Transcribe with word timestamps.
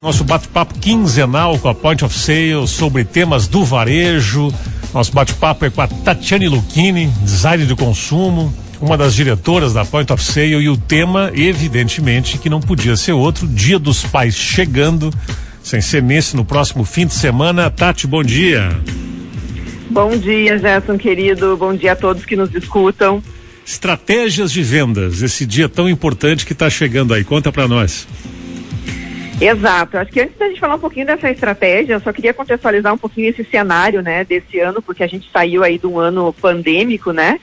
Nosso 0.00 0.22
bate-papo 0.22 0.78
quinzenal 0.78 1.58
com 1.58 1.68
a 1.68 1.74
Point 1.74 2.04
of 2.04 2.16
Sale 2.16 2.68
sobre 2.68 3.04
temas 3.04 3.48
do 3.48 3.64
varejo. 3.64 4.48
Nosso 4.94 5.12
bate-papo 5.12 5.64
é 5.64 5.70
com 5.70 5.80
a 5.80 5.88
Tatiane 5.88 6.46
Lucchini, 6.46 7.08
design 7.24 7.64
do 7.64 7.76
consumo, 7.76 8.54
uma 8.80 8.96
das 8.96 9.12
diretoras 9.12 9.72
da 9.72 9.84
Point 9.84 10.12
of 10.12 10.22
Sale 10.22 10.52
e 10.52 10.68
o 10.68 10.76
tema, 10.76 11.32
evidentemente, 11.34 12.38
que 12.38 12.48
não 12.48 12.60
podia 12.60 12.96
ser 12.96 13.10
outro, 13.10 13.48
Dia 13.48 13.76
dos 13.76 14.04
Pais 14.04 14.36
chegando, 14.36 15.12
sem 15.64 15.80
ser 15.80 16.00
nesse 16.00 16.36
no 16.36 16.44
próximo 16.44 16.84
fim 16.84 17.04
de 17.04 17.14
semana. 17.14 17.68
Tati, 17.68 18.06
bom 18.06 18.22
dia. 18.22 18.80
Bom 19.90 20.16
dia, 20.16 20.60
Gerson 20.60 20.96
querido. 20.96 21.56
Bom 21.56 21.74
dia 21.74 21.94
a 21.94 21.96
todos 21.96 22.24
que 22.24 22.36
nos 22.36 22.54
escutam. 22.54 23.20
Estratégias 23.66 24.52
de 24.52 24.62
vendas, 24.62 25.22
esse 25.22 25.44
dia 25.44 25.68
tão 25.68 25.88
importante 25.88 26.46
que 26.46 26.52
está 26.52 26.70
chegando 26.70 27.12
aí. 27.12 27.24
Conta 27.24 27.50
para 27.50 27.66
nós. 27.66 28.06
Exato. 29.40 29.98
Acho 29.98 30.10
que 30.10 30.20
antes 30.20 30.36
da 30.36 30.48
gente 30.48 30.60
falar 30.60 30.74
um 30.74 30.80
pouquinho 30.80 31.06
dessa 31.06 31.30
estratégia, 31.30 31.94
eu 31.94 32.00
só 32.00 32.12
queria 32.12 32.34
contextualizar 32.34 32.92
um 32.92 32.98
pouquinho 32.98 33.30
esse 33.30 33.44
cenário, 33.44 34.02
né, 34.02 34.24
desse 34.24 34.58
ano, 34.58 34.82
porque 34.82 35.02
a 35.02 35.06
gente 35.06 35.30
saiu 35.32 35.62
aí 35.62 35.78
de 35.78 35.86
um 35.86 35.98
ano 35.98 36.32
pandêmico, 36.32 37.12
né? 37.12 37.38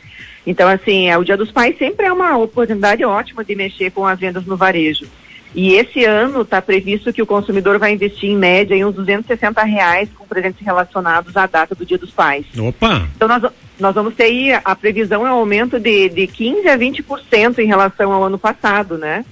Então, 0.45 0.67
assim, 0.67 1.09
é, 1.09 1.17
o 1.17 1.23
Dia 1.23 1.37
dos 1.37 1.51
Pais 1.51 1.77
sempre 1.77 2.05
é 2.05 2.13
uma 2.13 2.37
oportunidade 2.37 3.03
ótima 3.03 3.43
de 3.43 3.55
mexer 3.55 3.91
com 3.91 4.05
as 4.05 4.19
vendas 4.19 4.45
no 4.45 4.55
varejo. 4.55 5.07
E 5.55 5.73
esse 5.73 6.03
ano 6.03 6.41
está 6.41 6.61
previsto 6.61 7.13
que 7.13 7.21
o 7.21 7.25
consumidor 7.25 7.79
vai 7.79 7.93
investir 7.93 8.29
em 8.29 8.37
média 8.37 8.75
em 8.75 8.83
uns 8.83 8.93
260 8.93 9.63
reais 9.63 10.09
com 10.13 10.27
presentes 10.27 10.63
relacionados 10.63 11.35
à 11.37 11.47
data 11.47 11.73
do 11.73 11.85
Dia 11.85 11.97
dos 11.97 12.11
Pais. 12.11 12.45
Opa! 12.59 13.07
Então 13.15 13.27
nós, 13.27 13.51
nós 13.79 13.95
vamos 13.95 14.13
ter 14.15 14.23
aí, 14.23 14.51
a 14.51 14.75
previsão 14.75 15.25
é 15.25 15.31
um 15.31 15.37
aumento 15.37 15.79
de, 15.79 16.09
de 16.09 16.27
15 16.27 16.67
a 16.67 16.77
20% 16.77 17.59
em 17.59 17.67
relação 17.67 18.11
ao 18.11 18.25
ano 18.25 18.37
passado, 18.37 18.97
né? 18.97 19.23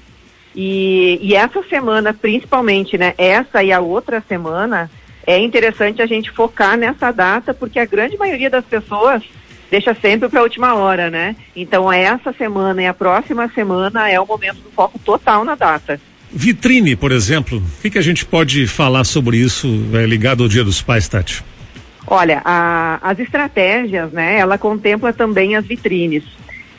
E, 0.56 1.20
e 1.22 1.36
essa 1.36 1.64
semana, 1.64 2.14
principalmente, 2.14 2.98
né, 2.98 3.14
essa 3.18 3.64
e 3.64 3.72
a 3.72 3.80
outra 3.80 4.24
semana, 4.28 4.90
é 5.26 5.40
interessante 5.40 6.02
a 6.02 6.06
gente 6.06 6.32
focar 6.32 6.78
nessa 6.78 7.12
data, 7.12 7.54
porque 7.54 7.80
a 7.80 7.86
grande 7.86 8.18
maioria 8.18 8.50
das 8.50 8.66
pessoas 8.66 9.24
deixa 9.72 9.96
sempre 9.96 10.30
para 10.30 10.40
a 10.40 10.44
última 10.44 10.76
hora, 10.76 11.10
né? 11.10 11.36
Então, 11.56 11.92
essa 11.92 12.32
semana 12.34 12.84
e 12.84 12.86
a 12.86 12.94
próxima 12.94 13.50
semana 13.56 14.08
é 14.10 14.20
o 14.20 14.26
momento 14.26 14.58
do 14.58 14.70
foco 14.70 15.00
total 15.00 15.44
na 15.44 15.56
data. 15.56 16.00
Vitrine, 16.32 16.96
por 16.96 17.12
exemplo, 17.12 17.58
o 17.58 17.82
que, 17.82 17.90
que 17.90 17.98
a 17.98 18.02
gente 18.02 18.26
pode 18.26 18.68
falar 18.68 19.04
sobre 19.04 19.38
isso 19.38 19.68
é, 19.94 20.06
ligado 20.06 20.44
ao 20.44 20.50
Dia 20.50 20.64
dos 20.64 20.82
Pais, 20.82 21.08
Tati? 21.08 21.44
Olha, 22.06 22.42
a, 22.44 23.00
as 23.02 23.18
estratégias, 23.20 24.12
né, 24.12 24.38
ela 24.38 24.58
contempla 24.58 25.14
também 25.14 25.56
as 25.56 25.66
vitrines. 25.66 26.24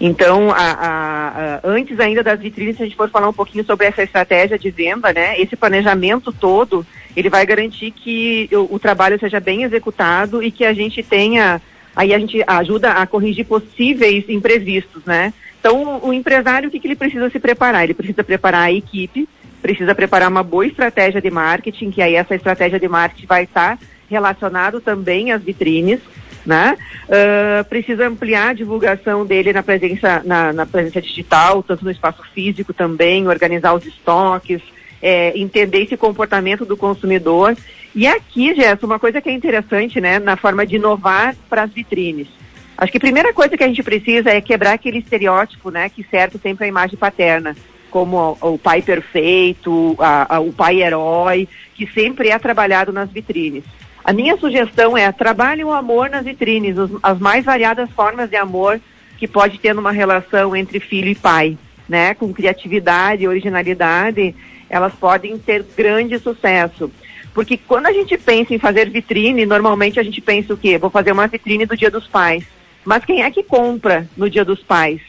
Então, 0.07 0.51
a, 0.51 0.57
a, 0.57 1.29
a, 1.29 1.61
antes 1.65 1.99
ainda 1.99 2.23
das 2.23 2.39
vitrines, 2.39 2.77
se 2.77 2.83
a 2.83 2.85
gente 2.85 2.95
for 2.95 3.09
falar 3.09 3.27
um 3.27 3.33
pouquinho 3.33 3.65
sobre 3.65 3.87
essa 3.87 4.03
estratégia 4.03 4.59
de 4.59 4.71
venda, 4.71 5.11
né, 5.15 5.41
esse 5.41 5.57
planejamento 5.57 6.31
todo, 6.31 6.87
ele 7.17 7.31
vai 7.31 7.47
garantir 7.47 7.91
que 7.91 8.47
o, 8.53 8.75
o, 8.75 8.79
trabalho 8.79 9.19
seja 9.19 9.41
bem 9.41 9.63
executado 9.63 10.43
e 10.43 10.51
que 10.51 10.63
a 10.63 10.75
gente 10.75 11.03
tenha, 11.03 11.59
aí 11.97 12.13
a 12.13 12.19
gente 12.19 12.45
ajuda 12.47 12.93
a 12.93 13.07
corrigir 13.07 13.47
possíveis 13.47 14.29
imprevistos, 14.29 15.03
né? 15.07 15.33
Então, 15.59 15.83
o, 15.83 16.09
o 16.09 16.13
empresário, 16.13 16.69
o 16.69 16.71
que, 16.71 16.79
que 16.79 16.87
ele 16.87 16.97
precisa 16.97 17.31
se 17.31 17.41
preparar? 17.41 17.85
Ele 17.85 17.95
precisa 17.95 18.23
preparar 18.23 18.65
a 18.65 18.73
equipe, 18.73 19.27
precisa 19.63 19.95
preparar 19.95 20.29
uma 20.29 20.43
boa 20.43 20.67
estratégia 20.67 21.23
de 21.23 21.31
marketing, 21.31 21.91
que 21.91 22.03
aí 22.03 22.15
essa 22.15 22.35
estratégia 22.35 22.79
de 22.79 22.89
marketing 22.89 23.27
vai 23.27 23.45
estar 23.45 23.79
relacionado 24.11 24.83
também 24.83 25.33
às 25.33 25.43
vitrines, 25.43 25.99
né? 26.45 26.77
Uh, 27.05 27.65
precisa 27.65 28.07
ampliar 28.07 28.51
a 28.51 28.53
divulgação 28.55 29.25
dele 29.25 29.53
na 29.53 29.63
presença, 29.63 30.23
na, 30.25 30.53
na, 30.53 30.67
presença 30.67 31.01
digital, 31.01 31.63
tanto 31.63 31.85
no 31.85 31.91
espaço 31.91 32.23
físico 32.35 32.73
também, 32.73 33.27
organizar 33.27 33.75
os 33.75 33.85
estoques, 33.87 34.61
é, 35.01 35.39
entender 35.39 35.83
esse 35.83 35.97
comportamento 35.97 36.65
do 36.65 36.77
consumidor. 36.77 37.57
E 37.95 38.07
aqui, 38.07 38.55
Gerson, 38.55 38.87
uma 38.87 38.99
coisa 38.99 39.21
que 39.21 39.29
é 39.29 39.33
interessante, 39.33 40.01
né, 40.01 40.19
na 40.19 40.37
forma 40.37 40.67
de 40.67 40.77
inovar 40.77 41.37
para 41.49 41.63
as 41.63 41.71
vitrines. 41.71 42.29
Acho 42.77 42.91
que 42.91 42.99
a 42.99 43.01
primeira 43.01 43.33
coisa 43.33 43.57
que 43.57 43.63
a 43.63 43.69
gente 43.69 43.83
precisa 43.83 44.31
é 44.31 44.41
quebrar 44.41 44.73
aquele 44.73 44.99
estereótipo, 44.99 45.71
né, 45.71 45.89
que 45.89 46.03
certo 46.11 46.41
sempre 46.43 46.65
a 46.65 46.69
imagem 46.69 46.99
paterna, 46.99 47.55
como 47.91 48.37
o 48.41 48.59
pai 48.59 48.83
perfeito, 48.83 49.95
a, 50.01 50.37
a, 50.37 50.41
o 50.41 50.53
pai 50.53 50.83
herói, 50.83 51.49
que 51.75 51.87
sempre 51.87 52.31
é 52.31 52.39
trabalhado 52.39 52.93
nas 52.93 53.11
vitrines. 53.11 53.63
A 54.05 54.13
minha 54.13 54.37
sugestão 54.37 54.99
é 54.99 55.11
trabalhe 55.11 55.65
o 55.65 55.73
amor 55.73 56.11
nas 56.11 56.25
vitrines, 56.25 56.77
os, 56.77 56.91
as 57.03 57.19
mais 57.19 57.43
variadas 57.43 57.89
formas 57.91 58.29
de 58.29 58.37
amor 58.37 58.79
que 59.17 59.27
pode 59.27 59.59
ter 59.59 59.75
numa 59.75 59.93
relação 59.93 60.55
entre 60.55 60.79
filho 60.79 61.09
e 61.09 61.15
pai, 61.15 61.57
né? 61.89 62.13
Com 62.13 62.33
criatividade, 62.33 63.27
originalidade, 63.27 64.35
elas 64.69 64.93
podem 64.93 65.39
ter 65.39 65.65
grande 65.75 66.19
sucesso. 66.19 66.93
Porque 67.33 67.57
quando 67.57 67.87
a 67.87 67.93
gente 67.93 68.19
pensa 68.19 68.55
em 68.55 68.59
fazer 68.59 68.91
vitrine, 68.91 69.47
normalmente 69.47 69.99
a 69.99 70.03
gente 70.03 70.21
pensa 70.21 70.53
o 70.53 70.57
quê? 70.57 70.77
Vou 70.77 70.91
fazer 70.91 71.13
uma 71.13 71.27
vitrine 71.27 71.65
do 71.65 71.77
Dia 71.77 71.91
dos 71.91 72.07
Pais. 72.07 72.45
Mas 72.85 73.07
quem 73.07 73.23
é 73.23 73.31
que 73.31 73.43
compra 73.43 74.07
no 74.17 74.29
Dia 74.29 74.45
dos 74.45 74.63
Pais? 74.63 75.01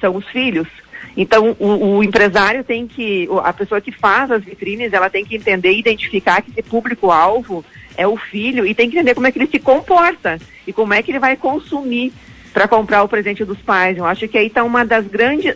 São 0.00 0.14
os 0.14 0.26
filhos. 0.28 0.68
Então, 1.16 1.56
o, 1.58 1.96
o, 1.96 2.04
empresário 2.04 2.62
tem 2.62 2.86
que, 2.86 3.28
a 3.42 3.52
pessoa 3.52 3.80
que 3.80 3.90
faz 3.90 4.30
as 4.30 4.44
vitrines, 4.44 4.92
ela 4.92 5.08
tem 5.08 5.24
que 5.24 5.36
entender 5.36 5.72
e 5.72 5.78
identificar 5.78 6.42
que 6.42 6.50
esse 6.50 6.62
público-alvo 6.62 7.64
é 7.96 8.06
o 8.06 8.16
filho 8.16 8.66
e 8.66 8.74
tem 8.74 8.90
que 8.90 8.96
entender 8.96 9.14
como 9.14 9.26
é 9.26 9.32
que 9.32 9.38
ele 9.38 9.48
se 9.50 9.58
comporta 9.58 10.38
e 10.66 10.72
como 10.72 10.92
é 10.92 11.02
que 11.02 11.10
ele 11.10 11.18
vai 11.18 11.36
consumir 11.36 12.12
para 12.52 12.66
comprar 12.66 13.02
o 13.02 13.08
presente 13.08 13.44
dos 13.44 13.58
pais. 13.58 13.98
Eu 13.98 14.06
acho 14.06 14.26
que 14.28 14.38
aí 14.38 14.46
está 14.46 14.64
uma 14.64 14.84
das 14.84 15.06
grandes, 15.06 15.54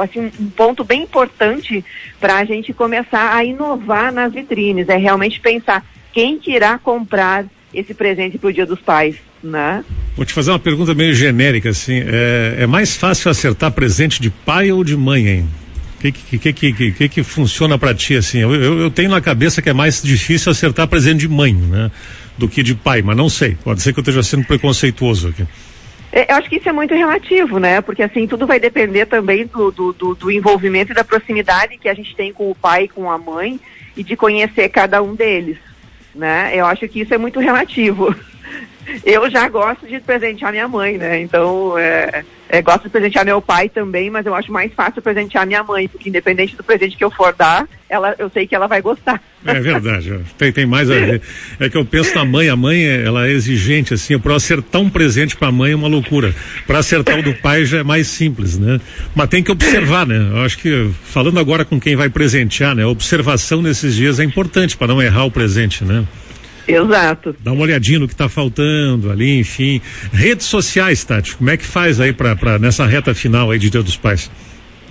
assim, 0.00 0.32
um 0.40 0.50
ponto 0.50 0.82
bem 0.82 1.02
importante 1.02 1.84
para 2.18 2.36
a 2.36 2.44
gente 2.44 2.72
começar 2.72 3.34
a 3.34 3.44
inovar 3.44 4.10
nas 4.10 4.32
vitrines, 4.32 4.88
é 4.88 4.96
realmente 4.96 5.38
pensar 5.40 5.84
quem 6.12 6.38
que 6.38 6.52
irá 6.52 6.78
comprar 6.78 7.44
esse 7.74 7.92
presente 7.92 8.38
para 8.38 8.48
o 8.48 8.52
Dia 8.52 8.64
dos 8.64 8.80
Pais, 8.80 9.16
né? 9.44 9.84
Vou 10.16 10.24
te 10.24 10.32
fazer 10.32 10.50
uma 10.50 10.58
pergunta 10.58 10.94
meio 10.94 11.14
genérica, 11.14 11.70
assim, 11.70 12.02
é, 12.06 12.56
é 12.60 12.66
mais 12.66 12.96
fácil 12.96 13.30
acertar 13.30 13.70
presente 13.72 14.20
de 14.20 14.30
pai 14.30 14.72
ou 14.72 14.82
de 14.82 14.96
mãe, 14.96 15.28
hein? 15.28 15.48
que 16.12 16.38
que, 16.38 16.52
que, 16.52 16.72
que, 16.72 16.92
que, 16.92 17.08
que 17.08 17.22
funciona 17.22 17.78
para 17.78 17.94
ti 17.94 18.16
assim? 18.16 18.38
Eu, 18.40 18.54
eu, 18.54 18.78
eu, 18.80 18.90
tenho 18.90 19.10
na 19.10 19.20
cabeça 19.20 19.62
que 19.62 19.70
é 19.70 19.72
mais 19.72 20.02
difícil 20.02 20.52
acertar 20.52 20.86
presente 20.86 21.20
de 21.20 21.28
mãe, 21.28 21.54
né? 21.54 21.90
Do 22.36 22.48
que 22.48 22.62
de 22.62 22.74
pai, 22.74 23.00
mas 23.00 23.16
não 23.16 23.28
sei. 23.28 23.56
Pode 23.62 23.80
ser 23.80 23.92
que 23.92 24.00
eu 24.00 24.02
esteja 24.02 24.22
sendo 24.22 24.44
preconceituoso 24.44 25.28
aqui. 25.28 25.46
É, 26.12 26.30
eu 26.30 26.36
acho 26.36 26.48
que 26.48 26.56
isso 26.56 26.68
é 26.68 26.72
muito 26.72 26.94
relativo, 26.94 27.58
né? 27.58 27.80
Porque 27.80 28.02
assim, 28.02 28.26
tudo 28.26 28.46
vai 28.46 28.60
depender 28.60 29.06
também 29.06 29.46
do, 29.46 29.70
do, 29.70 29.92
do, 29.92 30.14
do 30.14 30.30
envolvimento 30.30 30.92
e 30.92 30.94
da 30.94 31.04
proximidade 31.04 31.78
que 31.78 31.88
a 31.88 31.94
gente 31.94 32.14
tem 32.14 32.32
com 32.32 32.50
o 32.50 32.54
pai 32.54 32.84
e 32.84 32.88
com 32.88 33.10
a 33.10 33.18
mãe 33.18 33.58
e 33.96 34.02
de 34.02 34.16
conhecer 34.16 34.68
cada 34.68 35.02
um 35.02 35.14
deles, 35.14 35.56
né? 36.14 36.52
Eu 36.54 36.66
acho 36.66 36.86
que 36.88 37.00
isso 37.00 37.14
é 37.14 37.18
muito 37.18 37.40
relativo. 37.40 38.14
Eu 39.04 39.30
já 39.30 39.48
gosto 39.48 39.86
de 39.86 40.00
presentear 40.00 40.52
minha 40.52 40.68
mãe, 40.68 40.98
né? 40.98 41.20
Então, 41.20 41.78
é, 41.78 42.24
é, 42.48 42.62
gosto 42.62 42.84
de 42.84 42.90
presentear 42.90 43.24
meu 43.24 43.40
pai 43.40 43.68
também, 43.68 44.10
mas 44.10 44.26
eu 44.26 44.34
acho 44.34 44.52
mais 44.52 44.72
fácil 44.72 45.02
presentear 45.02 45.46
minha 45.46 45.62
mãe, 45.62 45.88
porque 45.88 46.08
independente 46.08 46.56
do 46.56 46.62
presente 46.62 46.96
que 46.96 47.04
eu 47.04 47.10
for 47.10 47.34
dar, 47.34 47.66
ela, 47.88 48.14
eu 48.18 48.28
sei 48.30 48.46
que 48.46 48.54
ela 48.54 48.66
vai 48.66 48.80
gostar. 48.82 49.20
É 49.44 49.60
verdade, 49.60 50.20
tem, 50.38 50.52
tem 50.52 50.66
mais 50.66 50.90
a 50.90 50.94
ver. 50.94 51.22
É 51.60 51.68
que 51.68 51.76
eu 51.76 51.84
penso 51.84 52.14
na 52.14 52.24
mãe, 52.24 52.48
a 52.48 52.56
mãe 52.56 52.84
ela 52.84 53.26
é 53.26 53.30
exigente, 53.30 53.94
assim, 53.94 54.18
para 54.18 54.34
acertar 54.34 54.80
um 54.80 54.88
presente 54.88 55.36
para 55.36 55.48
a 55.48 55.52
mãe 55.52 55.72
é 55.72 55.76
uma 55.76 55.88
loucura. 55.88 56.34
Para 56.66 56.78
acertar 56.78 57.18
o 57.18 57.22
do 57.22 57.34
pai 57.34 57.64
já 57.64 57.78
é 57.78 57.82
mais 57.82 58.06
simples, 58.08 58.58
né? 58.58 58.80
Mas 59.14 59.28
tem 59.28 59.42
que 59.42 59.50
observar, 59.50 60.06
né? 60.06 60.16
Eu 60.16 60.42
acho 60.42 60.58
que, 60.58 60.90
falando 61.04 61.38
agora 61.38 61.64
com 61.64 61.80
quem 61.80 61.96
vai 61.96 62.08
presentear, 62.08 62.74
né? 62.74 62.84
A 62.84 62.88
observação 62.88 63.60
nesses 63.60 63.94
dias 63.94 64.18
é 64.18 64.24
importante 64.24 64.76
para 64.76 64.88
não 64.88 65.02
errar 65.02 65.24
o 65.24 65.30
presente, 65.30 65.84
né? 65.84 66.04
Exato. 66.66 67.36
Dá 67.40 67.52
uma 67.52 67.62
olhadinha 67.62 67.98
no 67.98 68.08
que 68.08 68.14
está 68.14 68.28
faltando 68.28 69.10
ali, 69.10 69.38
enfim. 69.38 69.80
Redes 70.12 70.46
sociais, 70.46 71.04
Tati, 71.04 71.36
como 71.36 71.50
é 71.50 71.56
que 71.56 71.64
faz 71.64 72.00
aí 72.00 72.12
para 72.12 72.58
nessa 72.58 72.86
reta 72.86 73.14
final 73.14 73.50
aí 73.50 73.58
de 73.58 73.70
Dia 73.70 73.82
dos 73.82 73.96
Pais? 73.96 74.30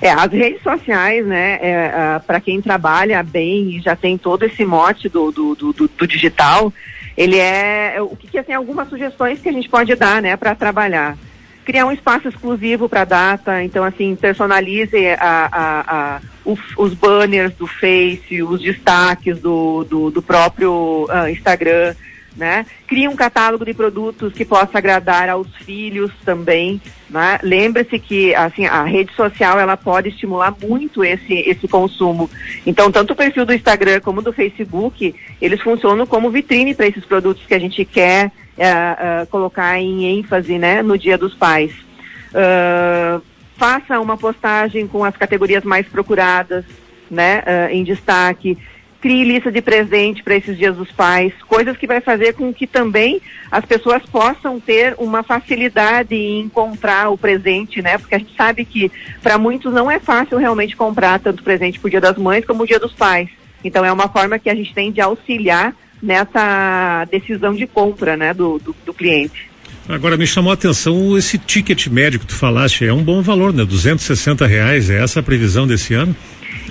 É, 0.01 0.11
as 0.11 0.31
redes 0.31 0.61
sociais, 0.61 1.25
né, 1.25 1.59
é, 1.61 2.19
para 2.27 2.41
quem 2.41 2.61
trabalha 2.61 3.23
bem 3.23 3.77
e 3.77 3.79
já 3.79 3.95
tem 3.95 4.17
todo 4.17 4.43
esse 4.43 4.65
mote 4.65 5.07
do, 5.07 5.31
do, 5.31 5.55
do, 5.55 5.73
do 5.73 6.07
digital, 6.07 6.73
ele 7.15 7.37
é, 7.37 8.01
o 8.01 8.15
que, 8.15 8.27
que 8.27 8.37
assim, 8.37 8.51
algumas 8.51 8.89
sugestões 8.89 9.39
que 9.39 9.47
a 9.47 9.53
gente 9.53 9.69
pode 9.69 9.95
dar, 9.95 10.21
né, 10.21 10.35
para 10.35 10.55
trabalhar 10.55 11.17
criar 11.63 11.85
um 11.85 11.91
espaço 11.91 12.27
exclusivo 12.27 12.87
para 12.87 13.01
a 13.01 13.05
data, 13.05 13.63
então 13.63 13.83
assim, 13.83 14.15
personalize 14.15 14.95
a, 15.19 15.49
a, 15.51 16.15
a, 16.15 16.21
os, 16.77 16.93
banners 16.93 17.53
do 17.55 17.65
Face, 17.65 18.43
os 18.43 18.61
destaques 18.61 19.39
do, 19.39 19.83
do, 19.83 20.11
do 20.11 20.21
próprio 20.21 21.07
uh, 21.09 21.29
Instagram, 21.29 21.95
né? 22.35 22.65
Crie 22.87 23.07
um 23.07 23.15
catálogo 23.15 23.63
de 23.63 23.73
produtos 23.73 24.33
que 24.33 24.43
possa 24.43 24.77
agradar 24.77 25.29
aos 25.29 25.47
filhos 25.57 26.11
também, 26.25 26.81
né? 27.09 27.39
Lembre-se 27.43 27.99
que 27.99 28.33
assim 28.33 28.65
a 28.65 28.83
rede 28.83 29.13
social 29.13 29.59
ela 29.59 29.77
pode 29.77 30.09
estimular 30.09 30.53
muito 30.61 31.03
esse 31.03 31.33
esse 31.33 31.67
consumo. 31.67 32.29
Então 32.65 32.91
tanto 32.91 33.13
o 33.13 33.15
perfil 33.15 33.45
do 33.45 33.53
Instagram 33.53 33.99
como 34.01 34.21
do 34.21 34.33
Facebook 34.33 35.13
eles 35.39 35.61
funcionam 35.61 36.07
como 36.07 36.31
vitrine 36.31 36.73
para 36.73 36.87
esses 36.87 37.05
produtos 37.05 37.45
que 37.45 37.53
a 37.53 37.59
gente 37.59 37.85
quer 37.85 38.31
uh, 38.57 39.23
uh, 39.23 39.27
colocar 39.27 39.79
em 39.79 40.19
ênfase, 40.19 40.57
né? 40.57 40.81
No 40.81 40.97
Dia 40.97 41.17
dos 41.17 41.33
Pais. 41.33 41.71
Uh, 42.31 43.21
faça 43.57 43.99
uma 43.99 44.17
postagem 44.17 44.87
com 44.87 45.03
as 45.03 45.15
categorias 45.15 45.63
mais 45.63 45.87
procuradas, 45.87 46.65
né? 47.09 47.43
em 47.71 47.83
destaque 47.83 48.57
crie 49.03 49.25
lista 49.25 49.51
de 49.51 49.61
presente 49.61 50.23
para 50.23 50.37
esses 50.37 50.57
dias 50.57 50.77
dos 50.77 50.89
pais, 50.89 51.33
coisas 51.45 51.75
que 51.75 51.85
vai 51.85 51.99
fazer 51.99 52.35
com 52.35 52.53
que 52.53 52.65
também 52.65 53.21
as 53.51 53.65
pessoas 53.65 54.01
possam 54.03 54.61
ter 54.61 54.95
uma 54.97 55.21
facilidade 55.21 56.15
em 56.15 56.39
encontrar 56.39 57.09
o 57.09 57.17
presente, 57.17 57.81
né? 57.81 57.97
Porque 57.97 58.15
a 58.15 58.17
gente 58.17 58.33
sabe 58.33 58.63
que 58.63 58.89
para 59.21 59.37
muitos 59.37 59.73
não 59.73 59.91
é 59.91 59.99
fácil 59.99 60.37
realmente 60.37 60.77
comprar 60.77 61.19
tanto 61.19 61.43
presente 61.43 61.81
para 61.81 61.87
o 61.87 61.91
dia 61.91 61.99
das 61.99 62.17
mães 62.17 62.45
como 62.45 62.63
o 62.63 62.65
dia 62.65 62.79
dos 62.79 62.93
pais. 62.93 63.27
Então 63.61 63.83
é 63.83 63.91
uma 63.91 64.07
forma 64.07 64.39
que 64.39 64.49
a 64.49 64.55
gente 64.55 64.73
tem 64.73 64.89
de 64.89 65.01
auxiliar 65.01 65.75
nessa 66.03 67.05
decisão 67.09 67.53
de 67.53 67.65
compra, 67.65 68.17
né, 68.17 68.33
do, 68.33 68.59
do, 68.59 68.75
do 68.85 68.93
cliente. 68.93 69.49
Agora 69.87 70.17
me 70.17 70.27
chamou 70.27 70.51
a 70.51 70.53
atenção 70.53 71.17
esse 71.17 71.37
ticket 71.37 71.87
médio 71.87 72.19
que 72.19 72.25
tu 72.25 72.35
falaste, 72.35 72.85
é 72.85 72.93
um 72.93 73.03
bom 73.03 73.21
valor, 73.21 73.53
né? 73.53 73.65
260 73.65 74.45
reais, 74.45 74.89
é 74.89 75.01
essa 75.01 75.21
a 75.21 75.23
previsão 75.23 75.65
desse 75.65 75.93
ano? 75.93 76.15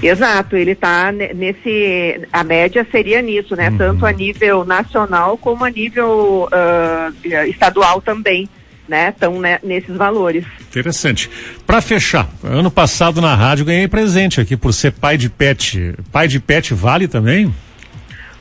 Exato, 0.03 0.57
ele 0.57 0.73
está 0.73 1.13
nesse. 1.13 2.27
A 2.33 2.43
média 2.43 2.87
seria 2.91 3.21
nisso, 3.21 3.55
né? 3.55 3.69
Uhum. 3.71 3.77
Tanto 3.79 4.07
a 4.07 4.13
nível 4.13 4.65
nacional 4.65 5.37
como 5.37 5.65
a 5.65 5.71
nível 5.71 6.49
uh, 6.51 7.49
estadual 7.49 8.01
também. 8.01 8.49
Né, 8.89 9.11
estão 9.11 9.41
né, 9.41 9.61
nesses 9.63 9.97
valores. 9.97 10.45
Interessante. 10.69 11.31
Para 11.65 11.81
fechar, 11.81 12.29
ano 12.43 12.69
passado 12.71 13.23
na 13.23 13.35
rádio 13.35 13.65
ganhei 13.65 13.87
presente 13.87 14.41
aqui 14.41 14.57
por 14.57 14.75
ser 14.75 14.91
pai 14.91 15.17
de 15.17 15.31
pet. 15.31 15.95
Pai 16.11 16.27
de 16.27 16.41
pet 16.41 16.75
vale 16.75 17.07
também? 17.07 17.55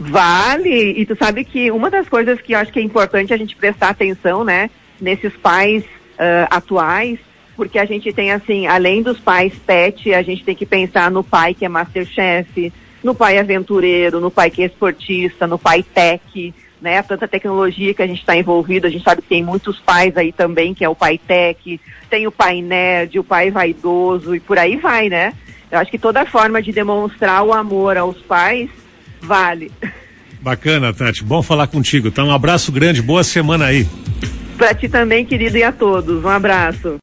Vale, 0.04 1.00
e 1.00 1.06
tu 1.06 1.16
sabe 1.16 1.46
que 1.46 1.70
uma 1.70 1.88
das 1.88 2.10
coisas 2.10 2.42
que 2.42 2.54
eu 2.54 2.60
acho 2.60 2.72
que 2.72 2.80
é 2.80 2.82
importante 2.82 3.32
a 3.32 3.38
gente 3.38 3.56
prestar 3.56 3.90
atenção, 3.90 4.44
né, 4.44 4.68
nesses 5.00 5.32
pais 5.34 5.84
uh, 5.84 6.48
atuais, 6.50 7.20
porque 7.56 7.78
a 7.78 7.86
gente 7.86 8.12
tem 8.12 8.32
assim, 8.32 8.66
além 8.66 9.04
dos 9.04 9.20
pais 9.20 9.54
pet, 9.64 10.12
a 10.12 10.24
gente 10.24 10.44
tem 10.44 10.56
que 10.56 10.66
pensar 10.66 11.12
no 11.12 11.24
pai 11.24 11.54
que 11.54 11.66
é 11.66 11.70
masterchef, 11.70 12.74
no 13.04 13.14
pai 13.14 13.38
aventureiro, 13.38 14.20
no 14.20 14.32
pai 14.32 14.50
que 14.50 14.64
é 14.64 14.66
esportista, 14.66 15.46
no 15.46 15.60
pai 15.60 15.84
tech, 15.84 16.52
né? 16.82 17.04
Tanta 17.04 17.28
tecnologia 17.28 17.94
que 17.94 18.02
a 18.02 18.08
gente 18.08 18.22
está 18.22 18.36
envolvido, 18.36 18.88
a 18.88 18.90
gente 18.90 19.04
sabe 19.04 19.22
que 19.22 19.28
tem 19.28 19.44
muitos 19.44 19.80
pais 19.80 20.18
aí 20.18 20.32
também, 20.32 20.74
que 20.74 20.84
é 20.84 20.90
o 20.90 20.96
pai 20.96 21.20
tech, 21.20 21.80
tem 22.10 22.26
o 22.26 22.32
pai 22.32 22.60
nerd, 22.60 23.20
o 23.20 23.24
pai 23.24 23.52
vaidoso 23.52 24.34
e 24.34 24.40
por 24.40 24.58
aí 24.58 24.78
vai, 24.78 25.10
né? 25.10 25.34
Eu 25.70 25.78
acho 25.78 25.92
que 25.92 26.00
toda 26.00 26.26
forma 26.26 26.60
de 26.60 26.72
demonstrar 26.72 27.44
o 27.44 27.54
amor 27.54 27.98
aos 27.98 28.18
pais 28.24 28.81
vale. 29.22 29.72
Bacana, 30.42 30.92
Tati. 30.92 31.24
Bom 31.24 31.44
falar 31.44 31.68
contigo. 31.68 32.10
Tá? 32.10 32.24
Um 32.24 32.32
abraço 32.32 32.72
grande, 32.72 33.02
boa 33.02 33.24
semana 33.24 33.66
aí. 33.66 33.88
Para 34.58 34.74
ti 34.74 34.90
também, 34.90 35.24
querido, 35.26 35.58
e 35.58 35.64
a 35.64 35.72
todos. 35.72 36.24
Um 36.24 36.30
abraço. 36.30 37.00